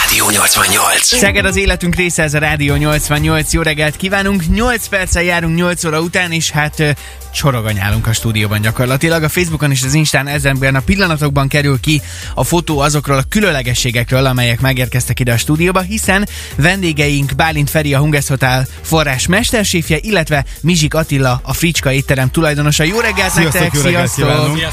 Rádió 0.00 0.30
88. 0.30 1.02
Szeged 1.04 1.44
az 1.44 1.56
életünk 1.56 1.94
része, 1.94 2.22
ez 2.22 2.34
a 2.34 2.38
Rádió 2.38 2.74
88. 2.74 3.52
Jó 3.52 3.62
reggelt 3.62 3.96
kívánunk! 3.96 4.42
8 4.54 4.86
perccel 4.86 5.22
járunk 5.22 5.56
8 5.56 5.84
óra 5.84 6.00
után, 6.00 6.32
és 6.32 6.50
hát 6.50 6.96
ö, 7.34 7.42
csoroganyálunk 7.44 8.06
a 8.06 8.12
stúdióban 8.12 8.60
gyakorlatilag. 8.60 9.22
A 9.22 9.28
Facebookon 9.28 9.70
és 9.70 9.82
az 9.82 9.94
Instán 9.94 10.26
ezenben 10.26 10.74
a 10.74 10.80
pillanatokban 10.80 11.48
kerül 11.48 11.80
ki 11.80 12.02
a 12.34 12.44
fotó 12.44 12.78
azokról 12.78 13.16
a 13.16 13.24
különlegességekről, 13.28 14.26
amelyek 14.26 14.60
megérkeztek 14.60 15.20
ide 15.20 15.32
a 15.32 15.36
stúdióba, 15.36 15.80
hiszen 15.80 16.28
vendégeink 16.56 17.34
Bálint 17.34 17.70
Feri, 17.70 17.94
a 17.94 17.98
Hunges 17.98 18.28
Hotel 18.28 18.66
forrás 18.82 19.26
mesterséfje, 19.26 19.98
illetve 20.00 20.44
Mizsik 20.60 20.94
Attila, 20.94 21.40
a 21.42 21.52
Fricska 21.52 21.92
étterem 21.92 22.30
tulajdonosa. 22.30 22.82
Jó 22.84 23.00
reggelt 23.00 23.32
Sziasztok, 23.32 23.60
nektek! 23.60 23.72
jó 23.74 23.80
reggelt 23.80 24.14
kívánunk. 24.14 24.58
Jó 24.58 24.66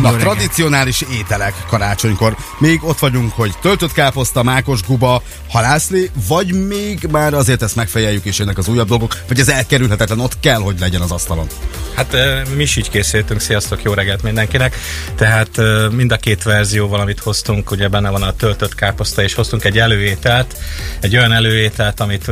Na, 0.00 0.10
reggelt. 0.10 0.18
tradicionális 0.18 1.04
ételek 1.12 1.54
karácsonykor. 1.66 2.36
Még 2.58 2.84
ott 2.84 2.98
vagyunk, 2.98 3.32
hogy 3.32 3.52
töltött 3.60 3.92
káposzta, 3.92 4.42
mákos 4.42 4.82
guba, 4.82 5.22
halászlé, 5.48 6.10
vagy 6.28 6.66
még 6.66 7.08
már 7.10 7.34
azért 7.34 7.62
ezt 7.62 7.76
megfejeljük 7.76 8.24
és 8.24 8.38
jönnek 8.38 8.58
az 8.58 8.68
újabb 8.68 8.88
dolgok, 8.88 9.16
vagy 9.28 9.40
ez 9.40 9.48
elkerülhetetlen, 9.48 10.20
ott 10.20 10.40
kell, 10.40 10.60
hogy 10.60 10.78
legyen 10.78 11.00
az 11.00 11.10
asztalon. 11.10 11.46
Hát 11.94 12.16
mi 12.56 12.62
is 12.62 12.76
így 12.76 12.90
készültünk, 12.90 13.40
sziasztok, 13.40 13.82
jó 13.82 13.92
reggelt 13.92 14.22
mindenkinek. 14.22 14.76
Tehát 15.14 15.60
mind 15.90 16.12
a 16.12 16.16
két 16.16 16.42
verzióval, 16.42 17.00
amit 17.00 17.20
hoztunk, 17.20 17.70
ugye 17.70 17.88
benne 17.88 18.10
van 18.10 18.22
a 18.22 18.32
töltött 18.32 18.74
káposzta, 18.74 19.22
és 19.22 19.34
hoztunk 19.34 19.64
egy 19.64 19.78
előételt, 19.78 20.56
egy 21.00 21.16
olyan 21.16 21.32
előételt, 21.32 22.00
amit 22.00 22.26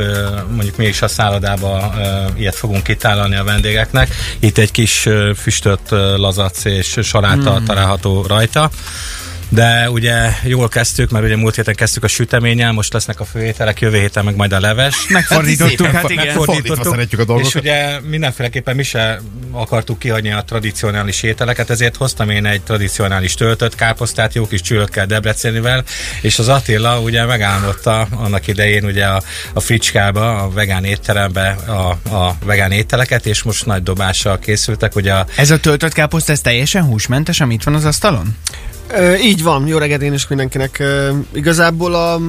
mondjuk 0.49 0.77
mi 0.77 0.85
is 0.85 1.01
a 1.01 1.07
szállodába 1.07 1.93
ilyet 2.37 2.55
fogunk 2.55 2.83
kitállalni 2.83 3.35
a 3.35 3.43
vendégeknek. 3.43 4.15
Itt 4.39 4.57
egy 4.57 4.71
kis 4.71 5.05
ö, 5.05 5.31
lazac 6.17 6.65
és 6.65 6.97
saláta 7.01 7.59
mm. 7.59 7.65
található 7.65 8.25
rajta. 8.27 8.69
De 9.53 9.89
ugye 9.89 10.29
jól 10.43 10.67
kezdtük, 10.67 11.09
mert 11.09 11.25
ugye 11.25 11.35
múlt 11.35 11.55
héten 11.55 11.75
kezdtük 11.75 12.03
a 12.03 12.07
süteménnyel, 12.07 12.71
most 12.71 12.93
lesznek 12.93 13.19
a 13.19 13.25
főételek, 13.25 13.81
jövő 13.81 13.99
héten 13.99 14.25
meg 14.25 14.35
majd 14.35 14.53
a 14.53 14.59
leves. 14.59 15.07
Megfordítottuk, 15.09 15.87
hát 15.87 16.01
fa- 16.01 16.09
igen. 16.09 16.33
Fordítva 16.33 16.83
szeretjük 16.83 17.19
a 17.21 17.25
dolgokat. 17.25 17.49
És 17.49 17.61
ugye 17.61 17.99
mindenféleképpen 17.99 18.75
mi 18.75 18.83
se 18.83 19.21
akartuk 19.51 19.99
kihagyni 19.99 20.31
a 20.31 20.43
tradicionális 20.47 21.23
ételeket, 21.23 21.69
ezért 21.69 21.95
hoztam 21.95 22.29
én 22.29 22.45
egy 22.45 22.61
tradicionális 22.61 23.33
töltött 23.33 23.75
káposztát, 23.75 24.33
jó 24.33 24.47
kis 24.47 24.61
csülökkel 24.61 25.05
Debrecenivel, 25.05 25.83
és 26.21 26.39
az 26.39 26.47
Attila 26.47 26.99
ugye 26.99 27.25
megálmodta 27.25 28.07
annak 28.11 28.47
idején 28.47 28.85
ugye 28.85 29.05
a, 29.05 29.21
a 29.53 29.59
fricskába, 29.59 30.37
a 30.37 30.49
vegán 30.49 30.83
étterembe 30.83 31.49
a, 31.49 32.15
a 32.15 32.35
vegán 32.45 32.71
ételeket, 32.71 33.25
és 33.25 33.43
most 33.43 33.65
nagy 33.65 33.83
dobással 33.83 34.39
készültek, 34.39 34.95
ugye 34.95 35.13
a 35.13 35.25
Ez 35.35 35.51
a 35.51 35.59
töltött 35.59 35.93
káposzta, 35.93 36.31
ez 36.31 36.41
teljesen 36.41 36.83
húsmentes, 36.83 37.39
amit 37.41 37.63
van 37.63 37.73
az 37.73 37.85
asztalon? 37.85 38.37
Így 39.21 39.43
van, 39.43 39.67
jó 39.67 39.77
reggelt 39.77 40.01
én 40.01 40.13
is 40.13 40.27
mindenkinek. 40.27 40.83
Igazából 41.33 41.95
a 41.95 42.19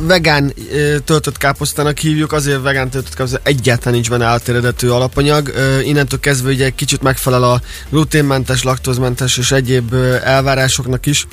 vegán 0.00 0.52
ö, 0.72 0.98
töltött 0.98 1.38
káposztának 1.38 1.98
hívjuk, 1.98 2.32
azért 2.32 2.62
vegán 2.62 2.90
töltött 2.90 3.14
káposzta 3.14 3.40
egyáltalán 3.42 3.94
nincs 3.94 4.10
benne 4.10 4.24
átéredetű 4.24 4.88
alapanyag. 4.88 5.48
Ö, 5.48 5.80
innentől 5.80 6.20
kezdve 6.20 6.50
ugye 6.50 6.64
egy 6.64 6.74
kicsit 6.74 7.02
megfelel 7.02 7.42
a 7.42 7.60
gluténmentes, 7.90 8.62
laktózmentes 8.62 9.38
és 9.38 9.52
egyéb 9.52 9.94
elvárásoknak 10.24 11.06
is. 11.06 11.26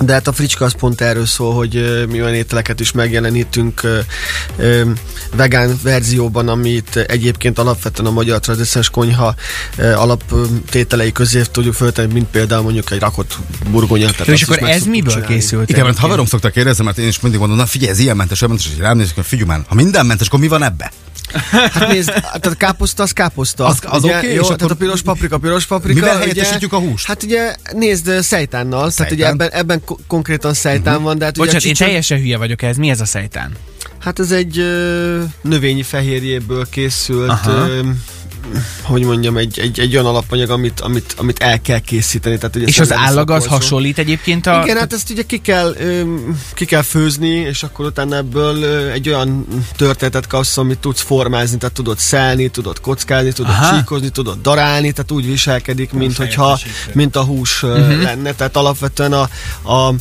De 0.00 0.12
hát 0.12 0.26
a 0.26 0.32
fricska 0.32 0.64
az 0.64 0.74
pont 0.78 1.00
erről 1.00 1.26
szól, 1.26 1.54
hogy 1.54 2.04
mi 2.08 2.22
olyan 2.22 2.34
ételeket 2.34 2.80
is 2.80 2.92
megjelenítünk 2.92 3.80
vegán 5.36 5.78
verzióban, 5.82 6.48
amit 6.48 6.96
egyébként 6.96 7.58
alapvetően 7.58 8.08
a 8.08 8.10
magyar 8.10 8.40
tradicionális 8.40 8.90
konyha 8.90 9.34
alaptételei 9.76 11.12
közé 11.12 11.42
tudjuk 11.50 11.74
föltenni, 11.74 12.12
mint 12.12 12.26
például 12.30 12.62
mondjuk 12.62 12.90
egy 12.90 13.00
rakott 13.00 13.38
burgonya. 13.70 14.10
tehát 14.10 14.28
és 14.28 14.42
akkor 14.42 14.68
ez 14.68 14.84
miből 14.84 15.12
csinálni. 15.12 15.34
készült? 15.34 15.68
Igen, 15.68 15.84
mert 15.84 15.98
haverom 15.98 16.26
szokta 16.26 16.50
kérdezni, 16.50 16.84
mert 16.84 16.98
én 16.98 17.08
is 17.08 17.20
mindig 17.20 17.40
mondom, 17.40 17.56
na 17.56 17.66
figyelj, 17.66 17.90
ez 17.90 17.98
ilyen 17.98 18.16
mentes, 18.16 18.42
olyan 18.42 18.54
mentes, 18.54 18.72
és 18.72 18.82
rám 18.82 18.96
nézek, 18.96 19.14
hogy 19.14 19.24
figyelj 19.24 19.48
már, 19.48 19.60
ha 19.68 19.74
minden 19.74 20.06
mentes, 20.06 20.26
akkor 20.26 20.40
mi 20.40 20.48
van 20.48 20.62
ebbe? 20.62 20.92
Hát 21.50 21.88
nézd, 21.88 22.08
tehát 22.12 22.46
a 22.46 22.54
káposzta 22.54 23.02
az 23.02 23.10
káposzta. 23.12 23.64
Az- 23.66 23.78
az 23.84 24.04
ugye, 24.04 24.16
oké, 24.16 24.26
jó, 24.34 24.40
és 24.40 24.46
tehát 24.46 24.60
akkor 24.62 24.70
a 24.72 24.74
piros 24.74 25.02
paprika, 25.02 25.38
piros 25.38 25.66
paprika. 25.66 25.94
Mivel 25.94 26.16
ugye- 26.16 26.20
helyettesítjük 26.26 26.72
a 26.72 26.78
húst? 26.78 27.06
Hát 27.06 27.22
ugye 27.22 27.54
nézd 27.72 28.10
szejtánnal, 28.20 28.92
tehát 28.92 29.12
ugye 29.12 29.26
ebben, 29.26 29.50
ebben 29.50 29.84
ko- 29.84 30.00
konkrétan 30.06 30.54
szejtán 30.54 30.94
Mhm. 30.94 31.02
van, 31.04 31.18
de 31.18 31.24
hát 31.24 31.32
ugye 31.36 31.44
Bocsánat, 31.44 31.64
én 31.64 31.70
csicsor- 31.72 31.86
teljesen 31.88 32.18
hülye 32.18 32.36
vagyok 32.36 32.62
ez. 32.62 32.76
Mi 32.76 32.90
ez 32.90 33.00
a 33.00 33.04
szejtán? 33.04 33.52
Hát 33.98 34.18
ez 34.18 34.30
egy 34.30 34.58
ö, 34.58 35.22
növényi 35.40 35.82
fehérjéből 35.82 36.66
készült, 36.70 37.28
Aha. 37.30 37.50
ö, 37.68 37.80
hogy 38.82 39.02
mondjam, 39.02 39.36
egy, 39.36 39.58
egy, 39.58 39.80
egy 39.80 39.94
olyan 39.94 40.06
alapanyag, 40.06 40.50
amit, 40.50 40.80
amit, 40.80 41.14
amit 41.18 41.38
el 41.38 41.60
kell 41.60 41.78
készíteni. 41.78 42.38
Tehát, 42.38 42.56
ugye 42.56 42.66
És 42.66 42.78
az 42.78 42.92
állag 42.92 43.30
az 43.30 43.46
hasonlít 43.46 43.98
egyébként 43.98 44.46
a... 44.46 44.60
Igen, 44.62 44.76
hát 44.76 44.92
ezt 44.92 45.10
ugye 45.10 45.22
ki 45.22 45.38
kell, 45.38 45.76
ki 46.54 46.64
kell 46.64 46.82
főzni, 46.82 47.28
és 47.28 47.62
akkor 47.62 47.86
utána 47.86 48.16
ebből 48.16 48.64
egy 48.90 49.08
olyan 49.08 49.46
történetet 49.76 50.26
kapsz, 50.26 50.58
amit 50.58 50.78
tudsz 50.78 51.00
formázni, 51.00 51.58
tehát 51.58 51.74
tudod 51.74 51.98
szelni, 51.98 52.48
tudod 52.48 52.80
kockázni, 52.80 53.32
tudod 53.32 53.50
Aha. 53.50 53.76
Csíkozni, 53.76 54.08
tudod 54.08 54.38
darálni, 54.42 54.92
tehát 54.92 55.10
úgy 55.10 55.26
viselkedik, 55.26 55.92
mint 55.92 56.16
hogyha, 56.16 56.58
mint 56.92 57.16
a 57.16 57.22
hús 57.22 57.62
uh-huh. 57.62 58.02
lenne, 58.02 58.32
tehát 58.32 58.56
alapvetően 58.56 59.12
a, 59.12 59.28
a 59.72 59.94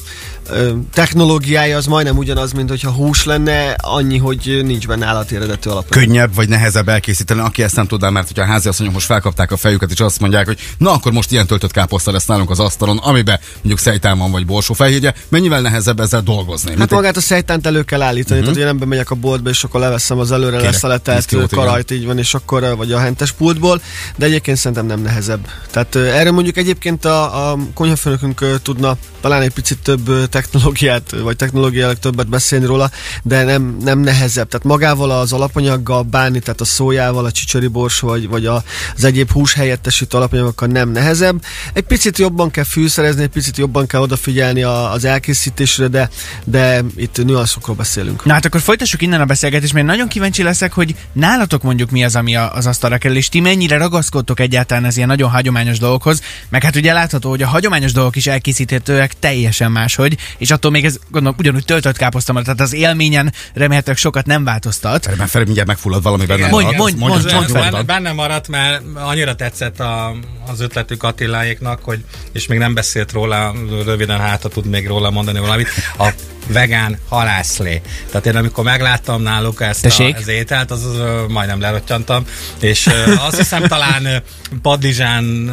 ö, 0.50 0.72
technológiája 0.94 1.78
az 1.78 1.86
majdnem 1.86 2.18
ugyanaz, 2.18 2.52
mint 2.52 2.70
hogyha 2.70 2.92
hús 2.92 3.24
lenne, 3.24 3.76
annyi, 3.82 4.18
hogy 4.18 4.62
nincs 4.64 4.88
benne 4.88 5.06
állati 5.06 5.36
eredetű 5.36 5.70
alapanyag. 5.70 6.08
Könnyebb 6.08 6.36
vagy 6.36 6.50
nehezebb 6.50 6.90
elkészíteni, 6.90 7.40
aki 7.40 7.64
ezt 7.64 7.76
nem 7.76 7.88
tudná, 7.88 8.10
mert 8.10 8.28
hogyha 8.28 8.44
a 8.44 8.46
háziasszonyok 8.46 8.94
most 8.94 9.06
felkapták 9.06 9.52
a 9.52 9.58
fejüket, 9.58 9.92
és 9.92 10.00
azt 10.00 10.20
mondják, 10.20 10.46
hogy 10.46 10.60
na 10.78 10.92
akkor 10.92 11.12
most 11.12 11.32
ilyen 11.32 11.48
töltött 11.48 11.72
káposzta 11.72 12.12
lesz 12.12 12.26
nálunk 12.26 12.50
az 12.50 12.60
asztalon, 12.60 12.98
amiben 12.98 13.40
mondjuk 13.56 13.80
szejtán 13.80 14.18
van, 14.18 14.32
vagy 14.32 14.46
borsófehérje, 14.46 15.14
mennyivel 15.30 15.62
nehezebb 15.62 16.00
ezzel 16.00 16.22
dolgozni? 16.22 16.70
Hát 16.70 16.78
Mint 16.78 16.92
egy- 16.92 16.98
magát 16.98 17.18
a 17.18 17.22
szejtánt 17.22 17.66
elő 17.66 17.84
kell 17.84 18.02
állítani, 18.02 18.40
uh-huh. 18.40 18.54
tehát 18.54 18.56
ugye 18.56 18.66
nem 18.66 18.78
bemegyek 18.78 19.12
a 19.12 19.16
boltba, 19.16 19.50
és 19.50 19.64
akkor 19.64 19.80
leveszem 19.80 20.20
az 20.20 20.32
előre 20.32 20.58
Kérek, 20.58 20.72
leszeletelt 20.72 21.18
10 21.18 21.26
kilót, 21.26 21.52
igen. 21.52 21.66
karajt, 21.66 21.92
így 21.92 22.06
van, 22.06 22.18
és 22.18 22.34
akkor, 22.34 22.76
vagy 22.78 22.92
a 22.92 23.00
hentes 23.00 23.32
pultból, 23.32 23.82
de 24.16 24.26
egyébként 24.26 24.58
szerintem 24.58 24.86
nem 24.86 25.02
nehezebb. 25.02 25.48
Tehát 25.72 25.96
ö, 25.96 26.06
erről 26.06 26.32
mondjuk 26.32 26.58
egyébként 26.58 27.06
a, 27.06 27.50
a 27.52 27.58
konyhafőnökünk 27.74 28.60
tudna 28.62 28.98
talán 29.22 29.42
egy 29.42 29.54
picit 29.54 29.78
több 29.78 30.30
technológiát, 30.36 31.16
vagy 31.22 31.36
technológiailag 31.36 31.98
többet 31.98 32.28
beszélni 32.28 32.66
róla, 32.66 32.92
de 33.24 33.44
nem, 33.44 33.78
nem 33.84 34.00
nehezebb. 34.00 34.48
Tehát 34.48 34.66
magával 34.66 35.12
az 35.12 35.34
alapanyaggal 35.34 36.04
bánni, 36.04 36.40
tehát 36.40 36.62
a 36.62 36.66
szójával, 36.66 37.26
a 37.26 37.32
csicsori 37.32 37.68
bors, 37.68 38.00
vagy, 38.00 38.28
vagy 38.28 38.46
a, 38.46 38.64
az 38.96 39.04
egyéb 39.04 39.32
hús 39.32 39.54
helyettesítő 39.54 40.18
alapanyagokkal 40.18 40.68
nem 40.68 40.90
nehezebb. 40.90 41.44
Egy 41.74 41.84
picit 41.84 42.18
jobban 42.18 42.52
kell 42.52 42.64
fűszerezni, 42.64 43.24
egy 43.24 43.30
picit 43.30 43.58
jobban 43.58 43.88
kell 43.88 44.02
odafigyelni 44.02 44.64
a, 44.64 44.92
az 44.92 45.06
elkészítésre, 45.06 45.88
de, 45.88 46.10
de 46.44 46.84
itt 46.96 47.24
nüanszokról 47.24 47.76
beszélünk. 47.76 48.26
Na 48.26 48.34
hát 48.34 48.46
akkor 48.46 48.62
folytassuk 48.62 49.02
innen 49.02 49.22
a 49.22 49.26
beszélgetést, 49.26 49.74
mert 49.74 49.86
nagyon 49.86 50.08
kíváncsi 50.08 50.44
leszek, 50.44 50.74
hogy 50.74 50.96
nálatok 51.14 51.64
mondjuk 51.64 51.92
mi 51.92 52.04
az, 52.04 52.16
ami 52.16 52.36
az 52.36 52.66
asztalra 52.66 52.98
kerül, 52.98 53.18
és 53.18 53.30
ti 53.30 53.40
mennyire 53.40 53.78
ragaszkodtok 53.78 54.40
egyáltalán 54.40 54.86
az 54.86 54.96
ilyen 54.96 55.08
nagyon 55.08 55.30
hagyományos 55.30 55.80
dolgokhoz, 55.80 56.22
meg 56.50 56.64
hát 56.64 56.76
ugye 56.76 56.94
látható, 56.94 57.30
hogy 57.30 57.42
a 57.42 57.48
hagyományos 57.48 57.92
dolgok 57.92 58.16
is 58.16 58.28
elkészíthetőek 58.28 59.20
teljesen 59.20 59.72
máshogy, 59.72 60.18
és 60.38 60.52
attól 60.52 60.72
még 60.72 60.86
ez 60.86 60.98
gondolom 61.10 61.38
ugyanúgy 61.40 61.66
töltött 61.66 61.98
káposzta 61.98 62.32
marad, 62.32 62.48
tehát 62.48 62.62
az 62.62 62.74
élményen 62.74 63.34
remélhetőleg 63.54 64.00
sokat 64.00 64.26
nem 64.26 64.44
változtat. 64.44 65.18
Mert 65.18 65.30
Feri 65.30 65.44
mindjárt 65.44 65.68
megfullad 65.70 66.04
valami 66.04 66.26
benne. 66.26 66.48
Mondj, 66.48 66.66
marad. 66.66 66.80
mondj, 66.80 66.98
Mondjad, 67.00 67.34
mondj, 67.34 67.52
mondjad, 67.52 67.72
mondj, 67.72 67.88
benne, 67.88 68.12
maradt, 68.12 68.48
mert 68.48 68.82
annyira 68.94 69.36
tetszett 69.36 69.80
a, 69.80 70.16
az 70.48 70.60
ötletük 70.60 71.04
Attiláéknak, 71.04 71.84
hogy, 71.84 72.04
és 72.32 72.48
még 72.48 72.60
nem 72.60 72.74
beszélt 72.74 73.12
róla, 73.12 73.54
röviden 73.86 74.20
hátra 74.20 74.50
tud 74.50 74.66
még 74.66 74.88
róla 74.88 75.10
mondani 75.10 75.40
valamit, 75.40 75.68
a 75.98 76.10
vegán 76.48 76.98
halászlé. 77.10 77.82
Tehát 78.10 78.26
én 78.26 78.36
amikor 78.36 78.64
megláttam 78.64 79.22
náluk 79.22 79.62
ezt 79.62 79.82
Tessék? 79.82 80.16
a, 80.16 80.20
az 80.20 80.28
ételt, 80.28 80.72
az, 80.72 80.86
az 80.86 80.98
majdnem 81.28 81.60
lerottyantam, 81.60 82.26
és 82.60 82.90
azt 83.28 83.38
hiszem 83.38 83.64
talán 83.68 84.24
padlizsán 84.62 85.50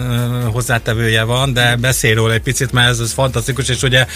hozzátevője 0.53 1.23
van, 1.23 1.53
de 1.53 1.77
beszél 1.77 2.15
róla 2.15 2.33
egy 2.33 2.43
picit, 2.43 2.73
mert 2.73 2.89
ez, 2.89 2.99
ez 2.99 3.13
fantasztikus, 3.13 3.69
és 3.69 3.83
ugye 3.83 4.07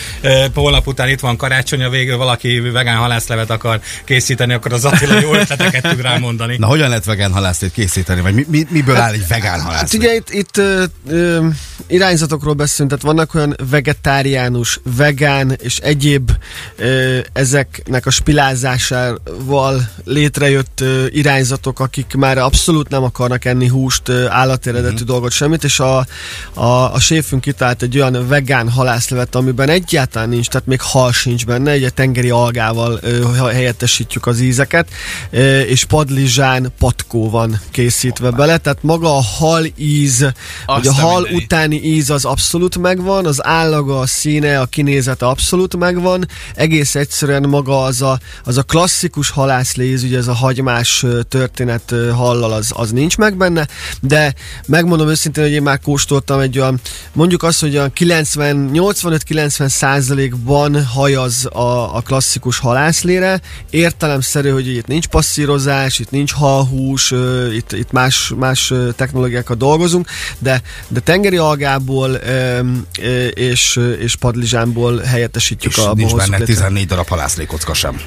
holnap 0.55 0.87
után 0.87 1.09
itt 1.09 1.21
van 1.21 1.37
karácsony, 1.37 1.83
a 1.83 1.91
végül 1.91 2.17
valaki 2.17 2.61
vegán 2.61 2.97
halászlevet 2.97 3.51
akar 3.51 3.81
készíteni, 4.05 4.53
akkor 4.53 4.73
az 4.73 4.85
Attila 4.85 5.21
jó 5.21 5.35
ötleteket 5.35 5.83
tud 5.83 6.01
rámondani. 6.01 6.57
Na, 6.59 6.67
hogyan 6.67 6.89
lehet 6.89 7.05
vegán 7.05 7.33
halászlét 7.33 7.73
készíteni? 7.73 8.21
Vagy 8.21 8.35
mi, 8.35 8.45
mi, 8.49 8.67
miből 8.71 8.97
áll 8.97 9.13
egy 9.13 9.29
vegán 9.29 9.53
Hát 9.53 9.63
halászlé? 9.63 9.99
ugye 9.99 10.15
itt, 10.15 10.31
itt 10.31 10.57
ö, 10.57 10.85
ö, 11.09 11.47
irányzatokról 11.87 12.55
beszélünk, 12.55 12.91
tehát 12.91 13.15
vannak 13.17 13.35
olyan 13.35 13.57
vegetáriánus, 13.71 14.81
vegán 14.97 15.57
és 15.63 15.79
egyéb 15.79 16.31
ö, 16.77 17.19
ezeknek 17.33 18.07
a 18.07 18.11
spilázásával 18.11 19.89
létrejött 20.05 20.81
ö, 20.81 21.07
irányzatok, 21.09 21.81
akik 21.81 22.15
már 22.17 22.39
abszolút 22.39 22.89
nem 22.89 23.03
akarnak 23.03 23.45
enni 23.45 23.69
húst, 23.69 24.09
ö, 24.09 24.27
állateredetű 24.29 24.95
Mhm. 24.95 25.03
mm. 25.03 25.07
dolgot, 25.07 25.31
semmit, 25.33 25.65
és 25.65 25.81
a, 25.81 26.07
a, 26.55 26.65
a 26.93 26.99
séfünk 27.01 27.41
kitalált 27.43 27.83
egy 27.83 27.99
olyan 27.99 28.29
vegán 28.29 28.71
halászlevet, 28.71 29.35
amiben 29.35 29.69
egyáltalán 29.69 30.29
nincs, 30.29 30.49
tehát 30.49 30.67
még 30.67 30.81
hal 30.81 31.13
sincs 31.13 31.47
benne, 31.47 31.71
egy 31.71 31.95
tengeri 31.95 32.31
algával 32.31 32.99
ö, 33.03 33.25
helyettesítjük 33.53 34.27
az 34.27 34.41
ízeket, 34.41 34.89
ö, 35.31 35.61
és 35.61 35.85
padlizsán 35.85 36.73
patkó 36.79 37.31
van 37.31 37.61
készítve 37.71 38.31
bele, 38.31 38.59
tehát 38.59 38.83
maga 38.83 39.17
a 39.17 39.23
hal 39.23 39.65
íz, 39.77 40.21
vagy 40.67 40.87
a 40.87 40.91
Azt 40.91 40.99
hal 41.01 41.21
mindenit. 41.21 41.43
után 41.45 41.66
vegáni 41.67 41.89
íz 41.89 42.11
az 42.11 42.25
abszolút 42.25 42.79
megvan, 42.79 43.27
az 43.27 43.47
állaga, 43.47 43.99
a 43.99 44.07
színe, 44.07 44.61
a 44.61 44.67
kinézete 44.67 45.27
abszolút 45.27 45.77
megvan, 45.77 46.29
egész 46.55 46.95
egyszerűen 46.95 47.49
maga 47.49 47.83
az 47.83 48.03
a, 48.03 48.19
az 48.45 48.57
a 48.57 48.63
klasszikus 48.63 49.31
halászléz, 49.31 50.03
ugye 50.03 50.19
ez 50.19 50.29
a 50.29 50.33
hagymás 50.33 51.05
történet 51.29 51.95
hallal, 52.15 52.53
az, 52.53 52.73
az 52.75 52.91
nincs 52.91 53.17
meg 53.17 53.37
benne, 53.37 53.67
de 54.01 54.35
megmondom 54.67 55.09
őszintén, 55.09 55.45
hogy 55.45 55.53
én 55.53 55.63
már 55.63 55.81
kóstoltam 55.81 56.41
egy 56.41 56.59
olyan, 56.59 56.81
mondjuk 57.13 57.43
azt, 57.43 57.61
hogy 57.61 57.77
a 57.77 57.89
90, 57.89 58.71
85-90 58.73 59.69
százalékban 59.69 60.85
hajaz 60.85 61.47
a, 61.53 61.97
a 61.97 62.01
klasszikus 62.01 62.59
halászlére, 62.59 63.41
értelemszerű, 63.71 64.51
hogy 64.51 64.67
itt 64.69 64.87
nincs 64.87 65.07
passzírozás, 65.07 65.99
itt 65.99 66.11
nincs 66.11 66.33
halhús, 66.33 67.15
itt, 67.55 67.73
itt 67.73 67.93
más, 67.93 68.33
más 68.37 68.73
technológiákkal 68.97 69.57
dolgozunk, 69.57 70.09
de, 70.39 70.63
de 70.89 71.01
tengeri 71.01 71.37
algából 71.37 71.56
ö, 71.63 72.61
ö, 73.01 73.27
és, 73.27 73.81
és 74.01 74.17
padlizsánból 74.17 74.99
helyettesítjük 74.99 75.73
És 75.73 75.79
a 75.79 75.95
nincs 75.95 76.15
benne 76.15 76.37
létre- 76.37 76.55
14 76.55 76.87
darab 76.87 77.09
halászlékocka 77.09 77.75
sem. 77.75 78.01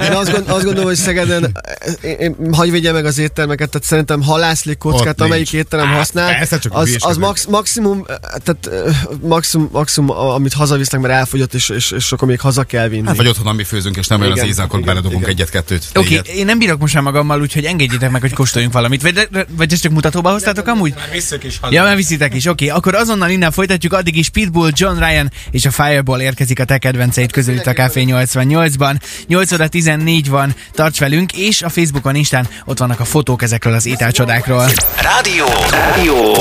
én 0.00 0.12
azt, 0.12 0.30
gond, 0.32 0.48
azt 0.48 0.64
gondolom, 0.64 0.84
hogy 0.84 0.96
Szegeden 0.96 1.58
én, 2.02 2.36
vigye 2.70 2.92
meg 2.92 3.04
az 3.04 3.18
éttermeket, 3.18 3.70
tehát 3.70 3.86
szerintem 3.86 4.22
halászlék 4.22 4.84
Ott 4.84 4.92
kockát, 4.92 5.20
amelyik 5.20 5.52
nincs. 5.52 5.64
étterem 5.64 5.86
Á, 5.86 5.96
használ, 5.96 6.36
persze, 6.36 6.58
csak 6.58 6.74
az, 6.74 6.96
az 6.98 7.16
max, 7.16 7.44
maximum, 7.44 8.04
eh, 8.08 8.16
tehát 8.44 8.66
eh, 8.86 8.96
maximum, 9.20 9.68
maximum, 9.72 10.10
amit 10.10 10.52
hazavisznek, 10.52 11.00
mert 11.00 11.14
elfogyott, 11.14 11.54
és, 11.54 11.68
és, 11.68 11.90
és 11.90 12.12
akkor 12.12 12.28
még 12.28 12.40
haza 12.40 12.64
kell 12.64 12.88
vinni. 12.88 13.06
Hát 13.06 13.16
vagy 13.16 13.28
otthon, 13.28 13.46
ami 13.46 13.64
főzünk, 13.64 13.96
és 13.96 14.06
nem 14.06 14.20
olyan 14.20 14.32
az 14.32 14.46
íze, 14.46 14.62
akkor 14.62 14.80
beledobunk 14.80 15.26
egyet-kettőt. 15.26 15.84
Oké, 15.94 16.18
okay, 16.18 16.36
én 16.36 16.44
nem 16.44 16.58
bírok 16.58 16.80
most 16.80 16.94
már 16.94 17.02
magammal, 17.02 17.40
úgyhogy 17.40 17.64
engedjétek 17.64 18.10
meg, 18.10 18.20
hogy 18.20 18.32
kóstoljunk 18.32 18.72
valamit. 18.72 19.02
Vagy, 19.02 19.28
vagy 19.56 19.72
ezt 19.72 19.82
csak 19.82 19.92
mutatóba 19.92 20.30
hoztátok 20.30 20.66
amúgy? 20.66 20.94
Már 20.94 21.10
visszük 21.12 21.44
is 21.44 21.58
haza. 21.58 21.74
Ja, 21.74 21.82
már 21.88 21.96
viszitek 21.96 22.34
is, 22.34 22.46
oké. 22.46 22.64
Okay. 22.64 22.76
Akkor 22.76 22.94
azonnal 22.94 23.30
innen 23.30 23.52
folytatjuk, 23.52 23.92
addig 23.92 24.16
is 24.16 24.28
Pitbull, 24.28 24.70
John 24.72 24.98
Ryan 24.98 25.30
és 25.50 25.64
a 25.64 25.70
Fireball 25.70 26.20
érkezik 26.20 26.60
a 26.60 26.64
te 26.64 26.78
kedvenceid 26.78 27.32
közül 27.32 27.54
itt 27.54 27.66
a 27.66 27.72
Café 27.72 28.04
88-ban. 28.06 29.00
8 29.26 29.52
óra 29.52 29.68
14 29.68 30.28
van, 30.28 30.54
tarts 30.72 30.98
velünk, 30.98 31.32
és 31.32 31.62
a 31.62 31.68
Facebookon, 31.68 32.14
Instán 32.14 32.48
ott 32.64 32.78
vannak 32.78 33.00
a 33.00 33.04
fotók 33.04 33.42
ezekről 33.42 33.74
az 33.74 33.86
ételcsodákról. 33.86 34.70
Rádió. 35.02 35.46
Rádió. 35.70 36.34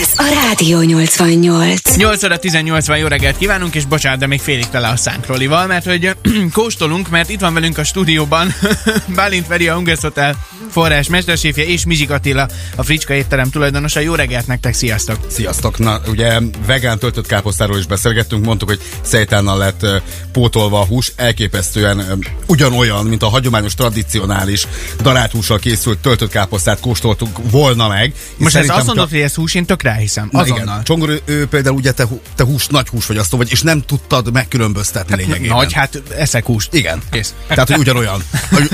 Ez 0.00 0.08
a 0.16 0.46
Rádió 0.46 0.80
88. 0.80 1.96
8 1.96 2.24
óra 2.24 2.36
18 2.36 2.86
van, 2.86 2.98
jó 2.98 3.06
reggelt 3.06 3.38
kívánunk, 3.38 3.74
és 3.74 3.84
bocsánat, 3.84 4.18
de 4.18 4.26
még 4.26 4.40
félig 4.40 4.68
tele 4.68 4.88
a 4.88 4.96
szánk 4.96 5.26
Rolival, 5.26 5.66
mert 5.66 5.84
hogy 5.84 6.16
kóstolunk, 6.52 7.08
mert 7.08 7.28
itt 7.30 7.40
van 7.40 7.54
velünk 7.54 7.78
a 7.78 7.84
stúdióban 7.84 8.54
Bálint 9.16 9.46
Veri, 9.46 9.68
a 9.68 9.76
Ungers 9.76 10.00
Hotel 10.00 10.36
forrás 10.72 11.08
mesterséfje, 11.08 11.64
és 11.64 11.84
Mizsik 11.84 12.10
Attila, 12.10 12.48
a 12.76 12.82
Fricska 12.82 13.14
étterem 13.14 13.50
tulajdonosa. 13.50 14.00
Jó 14.00 14.14
reggelt 14.14 14.46
nektek, 14.46 14.74
sziasztok! 14.98 15.30
Sziasztok! 15.30 15.78
Na, 15.78 16.00
ugye 16.06 16.40
vegán 16.66 16.98
töltött 16.98 17.26
káposztáról 17.26 17.78
is 17.78 17.86
beszélgettünk, 17.86 18.44
mondtuk, 18.44 18.68
hogy 18.68 18.80
szejtánnal 19.02 19.58
lett 19.58 19.86
pótolva 20.32 20.80
a 20.80 20.84
hús, 20.84 21.12
elképesztően 21.16 22.24
ugyanolyan, 22.46 23.06
mint 23.06 23.22
a 23.22 23.28
hagyományos, 23.28 23.74
tradicionális 23.74 24.66
daráthússal 25.02 25.58
készült 25.58 25.98
töltött 25.98 26.30
káposztát 26.30 26.80
kóstoltuk 26.80 27.38
volna 27.50 27.88
meg. 27.88 28.14
Most 28.36 28.52
szerintem 28.52 28.76
azt 28.76 28.86
mondod, 28.86 29.08
te- 29.08 29.14
hogy 29.14 29.24
ez 29.24 29.34
hús, 29.34 29.54
én 29.54 29.64
tök 29.64 29.82
ráhiszem. 29.82 30.28
Na 30.32 30.40
Azonnal. 30.40 30.62
igen, 30.64 30.82
Csongor, 30.82 31.08
ő, 31.08 31.20
ő 31.24 31.46
például 31.46 31.76
ugye 31.76 31.92
te, 31.92 32.06
te 32.34 32.44
hús, 32.44 32.66
nagy 32.66 32.88
húsfogyasztó 32.88 33.36
vagy, 33.36 33.50
és 33.50 33.62
nem 33.62 33.82
tudtad 33.82 34.32
megkülönböztetni 34.32 35.16
lényegében. 35.16 35.56
Nagy, 35.56 35.72
hát 35.72 36.02
eszek 36.16 36.46
húst. 36.46 36.74
Igen. 36.74 37.02
Kész. 37.10 37.34
Tehát, 37.48 37.68
hogy 37.68 37.78
ugyanolyan. 37.78 38.22